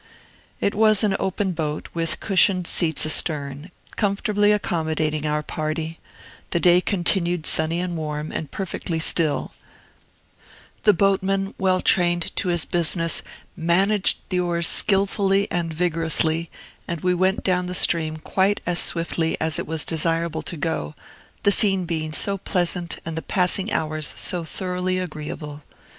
It 0.59 0.73
was 0.73 1.03
an 1.03 1.15
open 1.19 1.51
boat, 1.51 1.87
with 1.93 2.19
cushioned 2.19 2.65
seats 2.65 3.05
astern, 3.05 3.69
comfortably 3.97 4.51
accommodating 4.51 5.27
our 5.27 5.43
party; 5.43 5.99
the 6.49 6.59
day 6.59 6.81
continued 6.81 7.45
sunny 7.45 7.79
and 7.79 7.95
warm, 7.95 8.31
and 8.31 8.49
perfectly 8.49 8.97
still; 8.97 9.53
the 10.81 10.91
boatman, 10.93 11.53
well 11.59 11.81
trained 11.81 12.35
to 12.37 12.47
his 12.47 12.65
business, 12.65 13.21
managed 13.55 14.17
the 14.29 14.39
oars 14.39 14.67
skilfully 14.67 15.47
and 15.51 15.71
vigorously; 15.71 16.49
and 16.87 17.01
we 17.01 17.13
went 17.13 17.43
down 17.43 17.67
the 17.67 17.75
stream 17.75 18.17
quite 18.17 18.59
as 18.65 18.79
swiftly 18.79 19.39
as 19.39 19.59
it 19.59 19.67
was 19.67 19.85
desirable 19.85 20.41
to 20.41 20.57
go, 20.57 20.95
the 21.43 21.51
scene 21.51 21.85
being 21.85 22.11
so 22.11 22.39
pleasant, 22.39 22.97
and 23.05 23.15
the 23.15 23.21
passing 23.21 23.71
hours 23.71 24.15
so 24.17 24.43
thoroughly 24.43 24.97
agreeable. 24.97 25.61